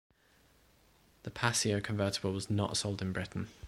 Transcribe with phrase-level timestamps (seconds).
[1.21, 3.49] The Paseo convertible was not sold in Britain.